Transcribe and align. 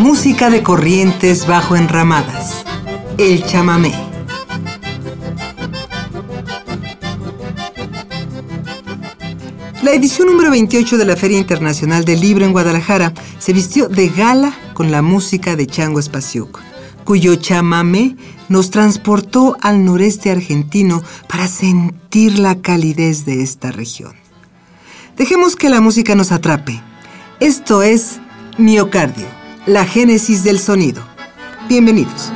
Música 0.00 0.48
de 0.48 0.62
corrientes 0.62 1.46
bajo 1.46 1.76
enramadas. 1.76 2.64
El 3.18 3.44
chamamé. 3.44 3.92
La 9.82 9.92
edición 9.92 10.28
número 10.28 10.50
28 10.52 10.96
de 10.96 11.04
la 11.04 11.16
Feria 11.16 11.38
Internacional 11.38 12.06
del 12.06 12.18
Libro 12.18 12.46
en 12.46 12.52
Guadalajara 12.52 13.12
se 13.38 13.52
vistió 13.52 13.90
de 13.90 14.08
gala 14.08 14.54
con 14.72 14.90
la 14.90 15.02
música 15.02 15.54
de 15.54 15.66
Chango 15.66 16.00
Espasiuk, 16.00 16.58
cuyo 17.04 17.36
chamamé 17.36 18.16
nos 18.48 18.70
transportó 18.70 19.58
al 19.60 19.84
noreste 19.84 20.30
argentino 20.30 21.02
para 21.28 21.46
sentir 21.46 22.38
la 22.38 22.62
calidez 22.62 23.26
de 23.26 23.42
esta 23.42 23.70
región. 23.70 24.14
Dejemos 25.18 25.56
que 25.56 25.68
la 25.68 25.82
música 25.82 26.14
nos 26.14 26.32
atrape. 26.32 26.80
Esto 27.38 27.82
es 27.82 28.18
Miocardio, 28.56 29.39
la 29.66 29.84
génesis 29.84 30.42
del 30.42 30.58
sonido. 30.58 31.02
Bienvenidos. 31.68 32.32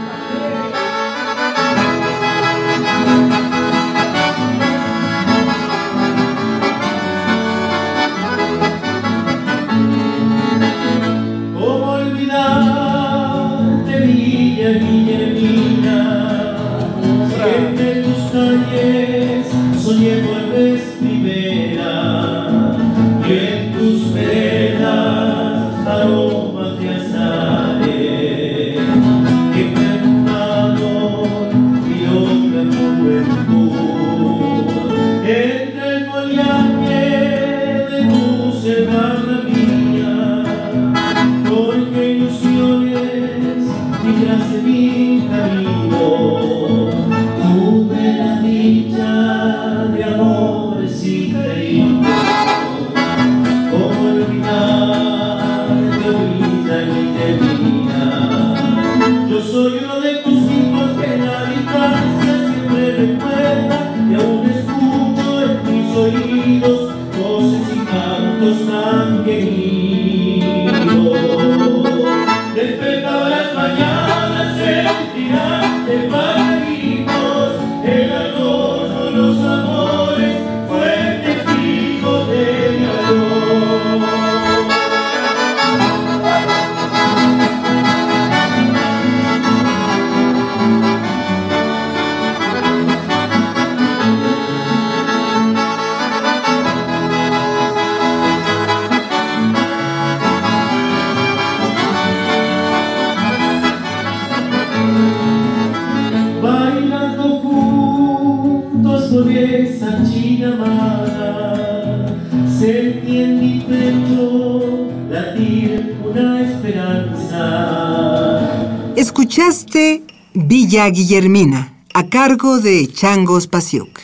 Escuchaste 118.97 120.03
Villa 120.35 120.89
Guillermina, 120.89 121.85
a 121.93 122.09
cargo 122.09 122.59
de 122.59 122.89
Chango 122.93 123.41
Spasiuk. 123.41 124.01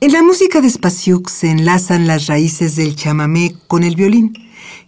En 0.00 0.12
la 0.12 0.22
música 0.22 0.60
de 0.60 0.70
Spasiuk 0.70 1.28
se 1.28 1.50
enlazan 1.50 2.06
las 2.06 2.26
raíces 2.26 2.76
del 2.76 2.96
chamamé 2.96 3.54
con 3.66 3.82
el 3.82 3.96
violín, 3.96 4.32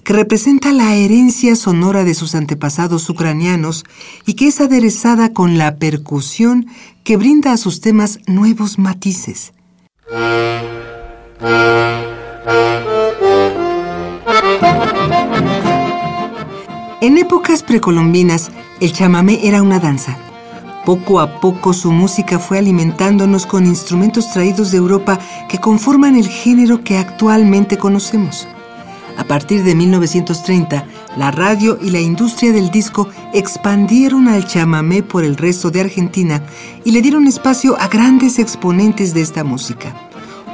que 0.05 0.13
representa 0.13 0.73
la 0.73 0.95
herencia 0.95 1.57
sonora 1.57 2.05
de 2.05 2.15
sus 2.15 2.35
antepasados 2.35 3.11
ucranianos 3.11 3.85
y 4.27 4.35
que 4.35 4.49
es 4.49 4.61
aderezada 4.61 5.33
con 5.33 5.59
la 5.59 5.77
percusión 5.77 6.67
que 7.05 7.17
brinda 7.17 7.53
a 7.53 7.59
sus 7.59 7.81
temas 7.81 8.21
nuevos 8.27 8.79
matices. 8.79 9.53
En 10.11 10.17
épocas 17.19 17.63
precolombinas, 17.63 18.51
el 18.81 18.95
chamamé 18.95 19.47
era 19.47 19.61
una 19.61 19.79
danza. 19.79 20.17
Poco 20.87 21.21
a 21.21 21.41
poco 21.41 21.75
su 21.75 21.93
música 21.93 22.39
fue 22.39 22.57
alimentándonos 22.57 23.45
con 23.45 23.67
instrumentos 23.67 24.33
traídos 24.33 24.71
de 24.71 24.79
Europa 24.79 25.19
que 25.51 25.59
conforman 25.59 26.17
el 26.17 26.27
género 26.27 26.83
que 26.83 26.97
actualmente 26.97 27.77
conocemos. 27.77 28.49
A 29.19 29.25
partir 29.25 29.63
de 29.63 29.75
1930, 29.75 30.87
la 31.17 31.31
radio 31.31 31.79
y 31.81 31.91
la 31.91 32.01
industria 32.01 32.53
del 32.53 32.71
disco 32.71 33.09
expandieron 33.33 34.29
al 34.29 34.47
chamamé 34.47 35.03
por 35.03 35.25
el 35.25 35.37
resto 35.37 35.71
de 35.71 35.81
Argentina 35.81 36.43
y 36.85 36.93
le 36.93 37.03
dieron 37.03 37.27
espacio 37.27 37.77
a 37.81 37.89
grandes 37.89 38.39
exponentes 38.39 39.15
de 39.15 39.23
esta 39.23 39.45
música. 39.45 39.95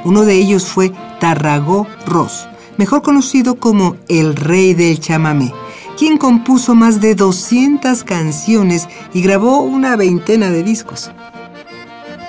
Uno 0.03 0.23
de 0.23 0.35
ellos 0.35 0.65
fue 0.65 0.91
Tarragó 1.19 1.87
Ross, 2.05 2.47
mejor 2.77 3.01
conocido 3.01 3.55
como 3.55 3.97
el 4.07 4.35
rey 4.35 4.73
del 4.73 4.99
chamamé 4.99 5.51
quien 5.97 6.17
compuso 6.17 6.75
más 6.75 6.99
de 7.01 7.15
200 7.15 8.03
canciones 8.03 8.87
y 9.13 9.21
grabó 9.21 9.61
una 9.61 9.95
veintena 9.95 10.51
de 10.51 10.63
discos. 10.63 11.11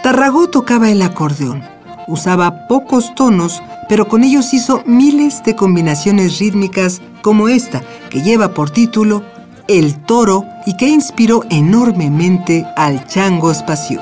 Tarragó 0.02 0.48
tocaba 0.48 0.90
el 0.90 1.02
acordeón, 1.02 1.64
usaba 2.06 2.66
pocos 2.68 3.14
tonos, 3.14 3.62
pero 3.88 4.08
con 4.08 4.24
ellos 4.24 4.52
hizo 4.54 4.82
miles 4.86 5.42
de 5.44 5.56
combinaciones 5.56 6.38
rítmicas 6.38 7.00
como 7.22 7.48
esta, 7.48 7.82
que 8.10 8.22
lleva 8.22 8.54
por 8.54 8.70
título 8.70 9.22
El 9.68 9.96
Toro 10.04 10.44
y 10.66 10.76
que 10.76 10.88
inspiró 10.88 11.42
enormemente 11.50 12.66
al 12.76 13.06
Chango 13.06 13.52
Spasiuk. 13.52 14.00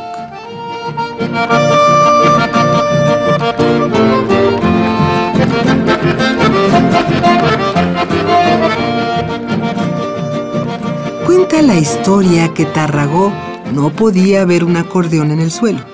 Cuenta 11.26 11.62
la 11.62 11.78
historia 11.78 12.52
que 12.52 12.64
Tarragó 12.66 13.32
no 13.72 13.90
podía 13.90 14.44
ver 14.44 14.64
un 14.64 14.76
acordeón 14.76 15.30
en 15.30 15.40
el 15.40 15.50
suelo. 15.50 15.93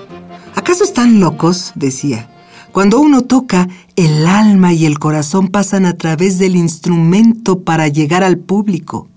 ¿Acaso 0.55 0.83
están 0.83 1.19
locos? 1.19 1.71
decía. 1.75 2.29
Cuando 2.71 2.99
uno 2.99 3.21
toca, 3.23 3.67
el 3.95 4.25
alma 4.25 4.73
y 4.73 4.85
el 4.85 4.97
corazón 4.97 5.49
pasan 5.49 5.85
a 5.85 5.97
través 5.97 6.39
del 6.39 6.55
instrumento 6.55 7.61
para 7.61 7.87
llegar 7.87 8.23
al 8.23 8.37
público. 8.37 9.09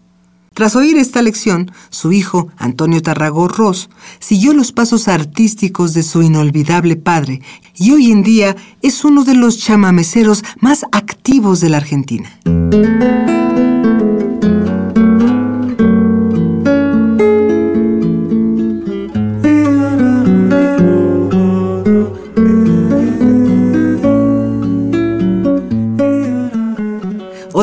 Tras 0.54 0.76
oír 0.76 0.96
esta 0.96 1.20
lección, 1.20 1.72
su 1.90 2.12
hijo, 2.12 2.48
Antonio 2.56 3.02
Tarragó 3.02 3.48
Ross, 3.48 3.90
siguió 4.20 4.54
los 4.54 4.70
pasos 4.70 5.08
artísticos 5.08 5.94
de 5.94 6.04
su 6.04 6.22
inolvidable 6.22 6.94
padre 6.96 7.42
y 7.76 7.90
hoy 7.90 8.12
en 8.12 8.22
día 8.22 8.56
es 8.80 9.04
uno 9.04 9.25
de 9.25 9.34
los 9.34 9.58
chamameceros 9.58 10.44
más 10.60 10.84
activos 10.92 11.60
de 11.60 11.70
la 11.70 11.78
Argentina. 11.78 12.38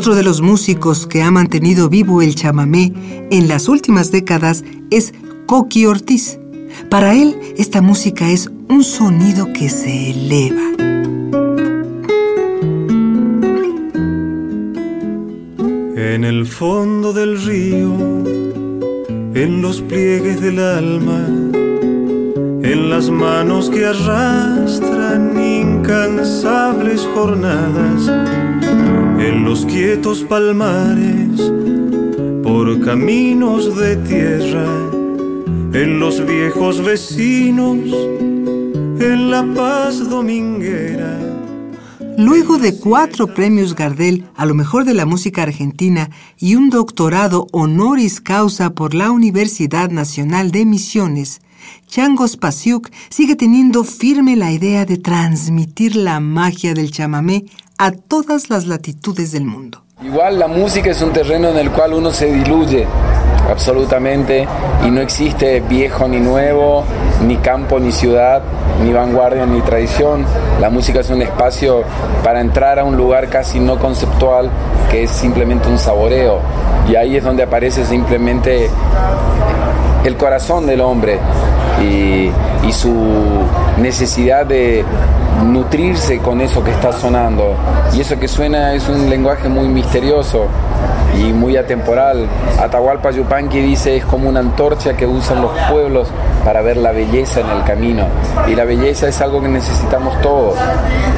Otro 0.02 0.16
de 0.16 0.24
los 0.24 0.42
músicos 0.42 1.06
que 1.06 1.22
ha 1.22 1.30
mantenido 1.30 1.88
vivo 1.88 2.24
el 2.24 2.34
chamamé 2.34 2.92
en 3.30 3.48
las 3.48 3.70
últimas 3.70 4.12
décadas 4.12 4.64
es 4.90 5.14
Coqui 5.46 5.86
Ortiz. 5.86 6.40
Para 6.90 7.14
él, 7.14 7.38
esta 7.56 7.84
música 7.84 8.28
es 8.28 8.50
un 8.68 8.84
sonido 8.84 9.54
que 9.54 9.70
se 9.70 10.10
eleva. 10.10 10.64
En 15.96 16.24
el 16.24 16.48
fondo 16.48 17.14
del 17.14 17.40
río, 17.40 17.94
en 19.36 19.62
los 19.62 19.82
pliegues 19.82 20.42
del 20.42 20.58
alma, 20.58 21.28
en 22.64 22.90
las 22.90 23.12
manos 23.12 23.70
que 23.70 23.86
arrastran 23.86 25.40
incansables 25.40 27.08
jornadas, 27.14 28.12
en 29.32 29.46
los 29.46 29.66
quietos 29.66 30.26
palmares, 30.26 31.40
por 32.44 32.84
caminos 32.84 33.78
de 33.78 33.96
tierra, 33.96 34.68
en 35.74 36.02
los 36.02 36.26
viejos 36.26 36.84
vecinos, 36.84 37.78
en 39.00 39.32
la 39.32 39.46
paz 39.56 40.10
dominguera. 40.10 41.18
Luego 42.18 42.58
de 42.58 42.78
cuatro 42.78 43.34
premios 43.34 43.74
Gardel 43.74 44.26
a 44.36 44.46
lo 44.46 44.54
mejor 44.54 44.84
de 44.84 44.94
la 44.94 45.06
música 45.06 45.44
argentina 45.44 46.10
y 46.38 46.56
un 46.56 46.70
doctorado 46.70 47.48
honoris 47.54 48.20
causa 48.20 48.72
por 48.72 48.94
la 48.94 49.12
Universidad 49.12 49.90
Nacional 49.92 50.52
de 50.52 50.66
Misiones, 50.66 51.40
Changos 51.88 52.38
Pasiuk 52.38 52.90
sigue 53.10 53.36
teniendo 53.36 53.84
firme 53.84 54.36
la 54.36 54.52
idea 54.52 54.86
de 54.86 54.98
transmitir 54.98 55.96
la 55.96 56.20
magia 56.20 56.74
del 56.74 56.92
chamamé 56.92 57.46
a 57.82 57.92
todas 57.92 58.52
las 58.52 58.68
latitudes 58.68 59.32
del 59.32 59.46
mundo. 59.46 59.82
Igual 60.04 60.38
la 60.38 60.48
música 60.48 60.92
es 60.92 61.02
un 61.02 61.12
terreno 61.14 61.50
en 61.50 61.58
el 61.58 61.72
cual 61.72 61.96
uno 61.96 62.12
se 62.12 62.32
diluye 62.32 62.86
absolutamente 63.50 64.48
y 64.86 64.92
no 64.92 65.02
existe 65.02 65.62
viejo 65.62 66.08
ni 66.08 66.20
nuevo, 66.20 66.84
ni 67.26 67.38
campo 67.38 67.80
ni 67.80 67.92
ciudad, 67.92 68.44
ni 68.84 68.94
vanguardia 68.94 69.48
ni 69.48 69.62
tradición. 69.62 70.28
La 70.60 70.70
música 70.70 71.00
es 71.00 71.10
un 71.10 71.24
espacio 71.24 71.82
para 72.24 72.40
entrar 72.40 72.78
a 72.78 72.84
un 72.84 72.96
lugar 72.96 73.30
casi 73.30 73.60
no 73.60 73.80
conceptual 73.80 74.52
que 74.92 75.06
es 75.06 75.10
simplemente 75.10 75.68
un 75.68 75.80
saboreo 75.80 76.38
y 76.88 76.96
ahí 76.96 77.18
es 77.18 77.24
donde 77.24 77.42
aparece 77.42 77.84
simplemente 77.84 78.70
el 80.06 80.18
corazón 80.18 80.68
del 80.68 80.82
hombre 80.82 81.18
y, 81.82 82.30
y 82.68 82.72
su 82.72 82.94
necesidad 83.78 84.46
de 84.46 84.84
nutrirse 85.44 86.20
con 86.20 86.42
eso 86.42 86.64
que 86.64 86.72
está 86.72 86.92
sonando. 86.92 87.56
Y 87.94 88.02
eso 88.02 88.20
que 88.20 88.28
suena 88.28 88.74
es 88.74 88.88
un 88.88 89.10
lenguaje 89.10 89.50
muy 89.50 89.68
misterioso 89.68 90.48
y 91.20 91.34
muy 91.34 91.58
atemporal. 91.58 92.28
Atahualpa 92.60 93.12
Yupanqui 93.12 93.60
dice 93.60 93.98
es 93.98 94.06
como 94.06 94.30
una 94.30 94.40
antorcha 94.40 94.96
que 94.96 95.06
usan 95.06 95.42
los 95.42 95.52
pueblos 95.70 96.08
para 96.46 96.62
ver 96.62 96.78
la 96.78 96.92
belleza 96.92 97.42
en 97.42 97.50
el 97.50 97.64
camino. 97.64 98.08
Y 98.48 98.56
la 98.56 98.66
belleza 98.66 99.08
es 99.08 99.22
algo 99.22 99.42
que 99.42 99.48
necesitamos 99.48 100.20
todos. 100.22 100.56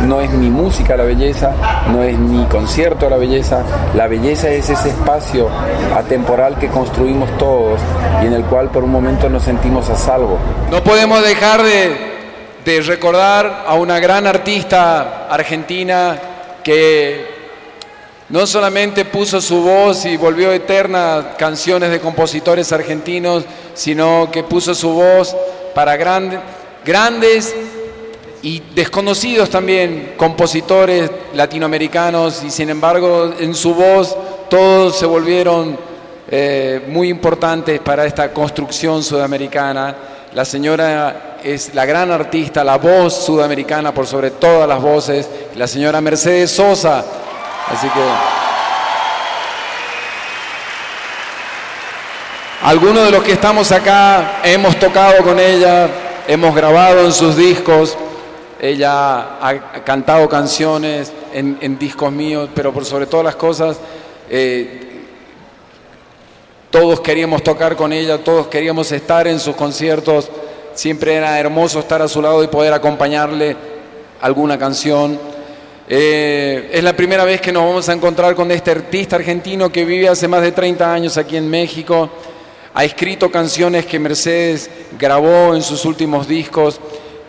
No 0.05 0.21
es 0.21 0.31
ni 0.31 0.49
música 0.49 0.97
la 0.97 1.03
belleza, 1.03 1.51
no 1.91 2.03
es 2.03 2.17
ni 2.17 2.43
concierto 2.45 3.09
la 3.09 3.17
belleza. 3.17 3.63
La 3.95 4.07
belleza 4.07 4.49
es 4.49 4.69
ese 4.69 4.89
espacio 4.89 5.47
atemporal 5.95 6.57
que 6.57 6.67
construimos 6.67 7.29
todos 7.37 7.79
y 8.21 8.27
en 8.27 8.33
el 8.33 8.43
cual 8.43 8.69
por 8.69 8.83
un 8.83 8.91
momento 8.91 9.29
nos 9.29 9.43
sentimos 9.43 9.89
a 9.89 9.95
salvo. 9.95 10.37
No 10.71 10.83
podemos 10.83 11.23
dejar 11.33 11.63
de, 11.63 11.95
de 12.63 12.81
recordar 12.81 13.63
a 13.65 13.73
una 13.73 13.99
gran 13.99 14.27
artista 14.27 15.27
argentina 15.27 16.19
que 16.63 17.25
no 18.29 18.45
solamente 18.45 19.03
puso 19.03 19.41
su 19.41 19.63
voz 19.63 20.05
y 20.05 20.15
volvió 20.15 20.51
eterna 20.51 21.33
canciones 21.35 21.89
de 21.89 21.99
compositores 21.99 22.71
argentinos, 22.71 23.45
sino 23.73 24.29
que 24.31 24.43
puso 24.43 24.75
su 24.75 24.91
voz 24.91 25.35
para 25.73 25.97
grandes 25.97 27.55
y 28.43 28.61
desconocidos 28.75 29.49
también 29.49 30.13
compositores 30.15 31.09
latinoamericanos 31.33 32.43
y 32.43 32.51
sin 32.51 32.69
embargo 32.69 33.33
en 33.39 33.55
su 33.55 33.73
voz 33.73 34.15
todos 34.51 34.99
se 34.99 35.07
volvieron 35.07 35.79
eh, 36.29 36.81
muy 36.87 37.09
importantes 37.09 37.79
para 37.79 38.05
esta 38.05 38.31
construcción 38.31 39.01
sudamericana. 39.01 40.12
La 40.33 40.45
señora 40.45 41.37
es 41.43 41.75
la 41.75 41.85
gran 41.85 42.09
artista, 42.09 42.63
la 42.63 42.79
voz 42.79 43.23
sudamericana 43.23 43.93
por 43.93 44.07
sobre 44.07 44.31
todas 44.31 44.67
las 44.67 44.81
voces, 44.81 45.29
la 45.55 45.67
señora 45.67 46.01
Mercedes 46.01 46.49
Sosa. 46.49 47.05
Así 47.69 47.87
que 47.87 47.99
algunos 52.63 53.05
de 53.05 53.11
los 53.11 53.23
que 53.23 53.33
estamos 53.33 53.71
acá 53.71 54.39
hemos 54.43 54.75
tocado 54.79 55.23
con 55.23 55.39
ella, 55.39 55.87
hemos 56.27 56.55
grabado 56.55 57.05
en 57.05 57.13
sus 57.13 57.37
discos, 57.37 57.95
ella 58.59 59.37
ha 59.39 59.83
cantado 59.85 60.27
canciones 60.27 61.13
en, 61.31 61.77
discos 61.77 62.11
míos, 62.11 62.49
pero 62.55 62.73
por 62.73 62.85
sobre 62.85 63.05
todas 63.05 63.25
las 63.25 63.35
cosas, 63.35 63.77
eh, 64.31 64.82
todos 66.73 67.01
queríamos 67.01 67.43
tocar 67.43 67.75
con 67.75 67.93
ella, 67.93 68.17
todos 68.17 68.47
queríamos 68.47 68.91
estar 68.91 69.27
en 69.27 69.39
sus 69.39 69.55
conciertos, 69.55 70.27
siempre 70.73 71.13
era 71.13 71.39
hermoso 71.39 71.77
estar 71.77 72.01
a 72.01 72.07
su 72.07 72.19
lado 72.19 72.43
y 72.43 72.47
poder 72.47 72.73
acompañarle 72.73 73.55
alguna 74.19 74.57
canción. 74.57 75.19
Eh, 75.87 76.71
es 76.73 76.83
la 76.83 76.93
primera 76.93 77.25
vez 77.25 77.41
que 77.41 77.51
nos 77.51 77.63
vamos 77.63 77.87
a 77.89 77.93
encontrar 77.93 78.33
con 78.33 78.49
este 78.49 78.71
artista 78.71 79.17
argentino 79.17 79.71
que 79.71 79.85
vive 79.85 80.09
hace 80.09 80.27
más 80.27 80.41
de 80.41 80.51
30 80.51 80.91
años 80.91 81.15
aquí 81.15 81.37
en 81.37 81.47
México. 81.47 82.09
Ha 82.73 82.83
escrito 82.83 83.29
canciones 83.29 83.85
que 83.85 83.99
Mercedes 83.99 84.67
grabó 84.97 85.53
en 85.53 85.61
sus 85.61 85.85
últimos 85.85 86.27
discos 86.27 86.79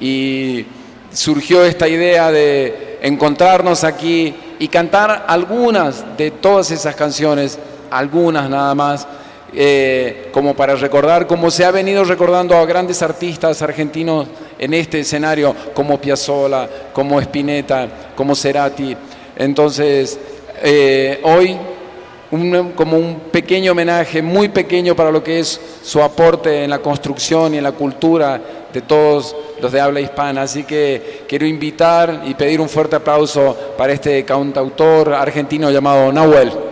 y 0.00 0.64
surgió 1.12 1.62
esta 1.67 1.87
idea 1.87 2.32
de 2.32 2.99
encontrarnos 3.02 3.85
aquí 3.85 4.35
y 4.58 4.69
cantar 4.69 5.26
algunas 5.29 6.17
de 6.17 6.31
todas 6.31 6.70
esas 6.70 6.96
canciones, 6.96 7.58
algunas 7.91 8.49
nada 8.49 8.75
más, 8.75 9.06
eh, 9.56 10.29
como 10.33 10.55
para 10.55 10.75
recordar, 10.75 11.27
como 11.27 11.51
se 11.51 11.65
ha 11.65 11.71
venido 11.71 12.05
recordando 12.05 12.56
a 12.56 12.67
grandes 12.67 13.03
artistas 13.03 13.63
argentinos 13.63 14.27
en 14.58 14.75
este 14.75 15.01
escenario, 15.01 15.55
como 15.75 16.01
Piazzolla, 16.01 16.69
como 16.93 17.20
Spinetta, 17.20 17.89
como 18.17 18.34
Cerati. 18.34 18.96
Entonces, 19.37 20.19
eh, 20.63 21.20
hoy, 21.23 21.56
como 22.75 22.96
un 22.96 23.20
pequeño 23.31 23.73
homenaje, 23.73 24.23
muy 24.23 24.49
pequeño 24.49 24.96
para 24.96 25.11
lo 25.11 25.23
que 25.23 25.39
es 25.39 25.61
su 25.82 26.03
aporte 26.03 26.65
en 26.65 26.70
la 26.70 26.81
construcción 26.81 27.55
y 27.55 27.58
en 27.58 27.65
la 27.65 27.73
cultura 27.73 28.41
de 28.73 28.81
todos 28.81 29.37
los 29.61 29.70
de 29.70 29.81
habla 29.81 30.01
hispana. 30.01 30.43
Así 30.43 30.65
que 30.65 31.25
quiero 31.29 31.46
invitar 31.46 32.23
y 32.27 32.34
pedir 32.34 32.61
un 32.61 32.69
fuerte 32.69 32.96
aplauso 32.96 33.56
para 33.79 33.93
este 33.93 34.25
cantautor 34.25 35.15
argentino 35.15 35.70
llamado 35.70 36.13
Nahuel. 36.13 36.64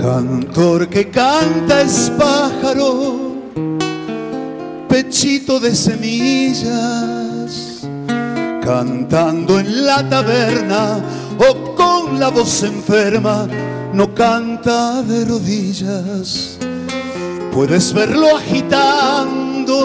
Cantor 0.00 0.88
que 0.88 1.10
canta 1.10 1.80
es 1.80 2.12
pájaro, 2.16 3.32
pechito 4.88 5.58
de 5.58 5.74
semillas, 5.74 7.80
cantando 8.62 9.58
en 9.58 9.84
la 9.84 10.08
taberna 10.08 11.00
o 11.36 11.74
con 11.74 12.20
la 12.20 12.28
voz 12.28 12.62
enferma, 12.62 13.48
no 13.92 14.14
canta 14.14 15.02
de 15.02 15.24
rodillas. 15.24 16.58
Puedes 17.52 17.92
verlo 17.92 18.36
agitando 18.36 19.76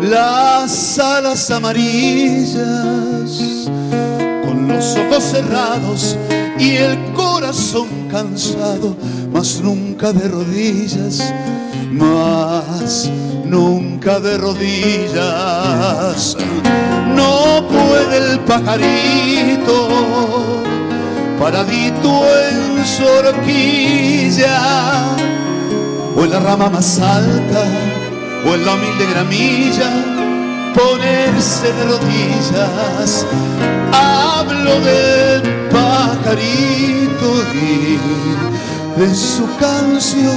las 0.00 0.98
alas 0.98 1.48
amarillas, 1.52 2.58
con 4.44 4.66
los 4.66 4.96
ojos 4.96 5.22
cerrados 5.22 6.18
y 6.58 6.76
el 6.76 7.12
corazón 7.12 7.88
cansado, 8.10 8.96
mas 9.32 9.60
nunca 9.60 10.12
de 10.12 10.28
rodillas, 10.28 11.32
más 11.90 13.10
nunca 13.44 14.20
de 14.20 14.38
rodillas. 14.38 16.36
No 17.14 17.66
puede 17.68 18.32
el 18.32 18.40
pajarito, 18.40 19.88
paradito 21.40 22.22
en 22.48 22.84
su 22.86 23.04
horquilla, 23.04 24.60
o 26.16 26.24
en 26.24 26.30
la 26.30 26.40
rama 26.40 26.70
más 26.70 26.98
alta, 27.00 27.64
o 28.46 28.54
en 28.54 28.66
la 28.66 28.74
humilde 28.74 29.06
gramilla, 29.10 29.90
ponerse 30.74 31.72
de 31.72 31.84
rodillas. 31.84 33.26
Hablo 33.92 34.80
del 34.80 35.53
pajarito 36.24 37.44
de 38.96 39.14
su 39.14 39.46
cancioncilla 39.56 40.36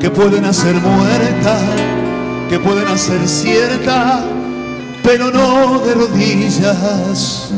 que 0.00 0.10
pueden 0.10 0.44
hacer 0.46 0.74
muerta, 0.76 1.58
que 2.48 2.58
pueden 2.58 2.86
hacer 2.88 3.28
cierta, 3.28 4.24
pero 5.02 5.30
no 5.30 5.80
de 5.80 5.94
rodillas, 5.94 7.50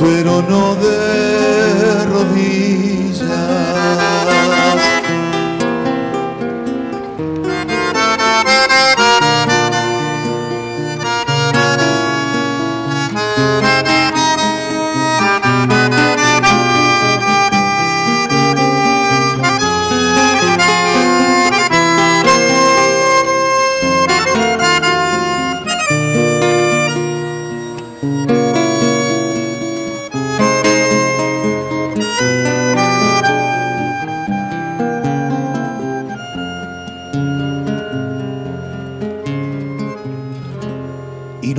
pero 0.00 0.42
no 0.42 0.76
de 0.76 2.04
rodillas. 2.06 3.34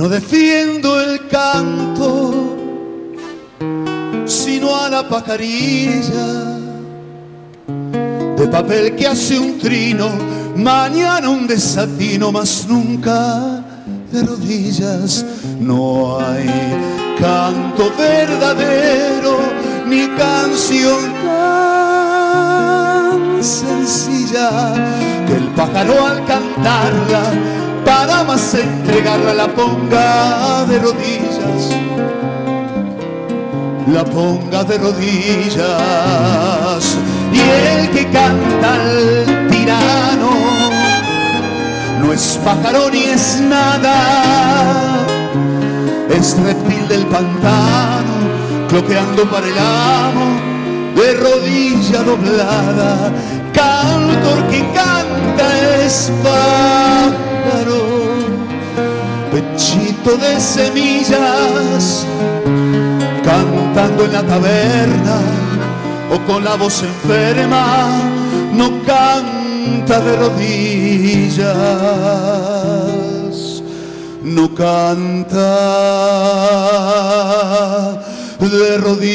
Defiendo 0.04 1.00
el 1.00 1.26
canto, 1.26 2.54
sino 4.26 4.76
a 4.76 4.90
la 4.90 5.08
pajarilla 5.08 6.58
de 8.36 8.46
papel 8.48 8.94
que 8.94 9.06
hace 9.06 9.38
un 9.38 9.58
trino, 9.58 10.10
mañana 10.54 11.30
un 11.30 11.46
desatino, 11.46 12.30
más 12.30 12.66
nunca 12.68 13.64
de 14.12 14.22
rodillas. 14.22 15.24
No 15.58 16.20
hay 16.20 16.46
canto 17.18 17.90
verdadero 17.96 19.38
ni 19.86 20.06
canción 20.08 21.14
tan 21.24 22.52
sencilla 23.42 24.74
que 25.26 25.36
el 25.36 25.48
pájaro 25.56 26.06
al 26.06 26.22
cantarla 26.26 27.55
para 27.86 28.24
más 28.24 28.52
entregarla 28.52 29.32
la 29.32 29.46
ponga 29.46 30.64
de 30.66 30.80
rodillas, 30.80 31.70
la 33.86 34.04
ponga 34.04 34.64
de 34.64 34.76
rodillas. 34.76 35.64
Y 37.32 37.40
el 37.40 37.90
que 37.90 38.04
canta 38.10 38.74
al 38.74 39.48
tirano 39.50 40.30
no 42.02 42.12
es 42.12 42.40
pájaro 42.44 42.90
ni 42.90 43.04
es 43.04 43.40
nada, 43.40 45.06
es 46.10 46.36
reptil 46.40 46.88
del 46.88 47.06
pantano, 47.06 48.14
cloqueando 48.68 49.30
para 49.30 49.46
el 49.46 49.58
amo 49.58 50.56
de 50.96 51.14
rodilla 51.14 52.02
doblada, 52.02 53.12
cantor 53.52 54.42
que 54.48 54.60
canta 54.72 55.05
es 55.86 56.10
pájaro 56.22 57.82
pechito 59.30 60.16
de 60.16 60.40
semillas, 60.40 62.04
cantando 63.24 64.04
en 64.06 64.12
la 64.12 64.22
taberna 64.22 65.20
o 66.12 66.18
con 66.26 66.42
la 66.44 66.56
voz 66.56 66.82
enferma, 66.82 68.00
no 68.52 68.82
canta 68.84 70.00
de 70.00 70.16
rodillas, 70.16 71.46
no 74.22 74.54
canta 74.54 75.54
de 78.40 78.78
rodillas. 78.78 79.06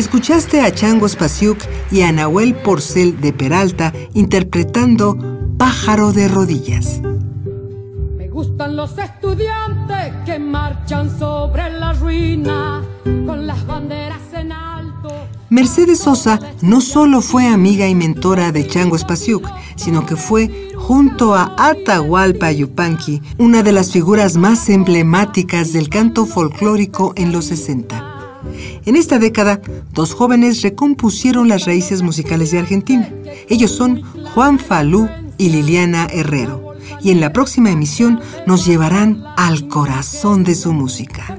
Escuchaste 0.00 0.62
a 0.62 0.72
Chango 0.72 1.06
Spasiuk 1.06 1.58
y 1.90 2.00
a 2.00 2.10
Nahuel 2.10 2.54
Porcel 2.54 3.20
de 3.20 3.34
Peralta 3.34 3.92
interpretando 4.14 5.14
Pájaro 5.58 6.14
de 6.14 6.26
Rodillas. 6.26 7.02
Me 8.16 8.26
gustan 8.30 8.76
los 8.76 8.96
estudiantes 8.96 10.14
que 10.24 10.38
marchan 10.38 11.10
sobre 11.18 11.70
la 11.78 11.92
ruina 11.92 12.82
con 13.04 13.46
las 13.46 13.66
banderas 13.66 14.22
en 14.32 14.52
alto. 14.52 15.10
Mercedes 15.50 15.98
Sosa 15.98 16.40
no 16.62 16.80
solo 16.80 17.20
fue 17.20 17.46
amiga 17.46 17.86
y 17.86 17.94
mentora 17.94 18.52
de 18.52 18.66
Chango 18.66 18.96
Spasiuk, 18.96 19.46
sino 19.76 20.06
que 20.06 20.16
fue, 20.16 20.70
junto 20.76 21.34
a 21.34 21.54
Atahualpa 21.58 22.50
Yupanqui, 22.50 23.20
una 23.36 23.62
de 23.62 23.72
las 23.72 23.92
figuras 23.92 24.38
más 24.38 24.70
emblemáticas 24.70 25.74
del 25.74 25.90
canto 25.90 26.24
folclórico 26.24 27.12
en 27.16 27.32
los 27.32 27.44
60. 27.44 28.09
En 28.86 28.96
esta 28.96 29.18
década, 29.18 29.60
dos 29.92 30.14
jóvenes 30.14 30.62
recompusieron 30.62 31.48
las 31.48 31.66
raíces 31.66 32.02
musicales 32.02 32.50
de 32.50 32.58
Argentina. 32.60 33.08
Ellos 33.48 33.70
son 33.70 34.02
Juan 34.34 34.58
Falú 34.58 35.08
y 35.38 35.50
Liliana 35.50 36.06
Herrero. 36.10 36.74
Y 37.02 37.10
en 37.10 37.20
la 37.20 37.32
próxima 37.32 37.70
emisión 37.70 38.20
nos 38.46 38.66
llevarán 38.66 39.24
al 39.36 39.68
corazón 39.68 40.44
de 40.44 40.54
su 40.54 40.72
música. 40.72 41.38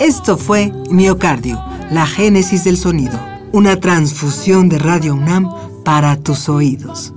Esto 0.00 0.36
fue 0.36 0.72
Miocardio, 0.90 1.62
la 1.90 2.06
génesis 2.06 2.64
del 2.64 2.76
sonido, 2.76 3.18
una 3.52 3.80
transfusión 3.80 4.68
de 4.68 4.78
Radio 4.78 5.14
UNAM 5.14 5.48
para 5.84 6.16
tus 6.16 6.48
oídos. 6.48 7.12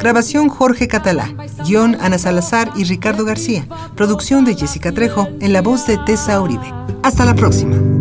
Grabación 0.00 0.48
Jorge 0.48 0.88
Catalá, 0.88 1.34
guion 1.66 1.96
Ana 2.00 2.18
Salazar 2.18 2.70
y 2.74 2.84
Ricardo 2.84 3.24
García, 3.24 3.66
producción 3.94 4.44
de 4.44 4.56
Jessica 4.56 4.92
Trejo 4.92 5.28
en 5.40 5.52
la 5.52 5.62
voz 5.62 5.86
de 5.86 5.98
Tessa 5.98 6.40
Uribe. 6.40 6.72
Hasta 7.02 7.24
la 7.24 7.34
próxima. 7.34 7.99